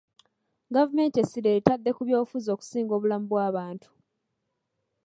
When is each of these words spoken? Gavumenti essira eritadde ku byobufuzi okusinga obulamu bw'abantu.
Gavumenti 0.75 1.17
essira 1.23 1.47
eritadde 1.51 1.89
ku 1.93 2.01
byobufuzi 2.07 2.47
okusinga 2.51 2.91
obulamu 2.97 3.25
bw'abantu. 3.31 3.89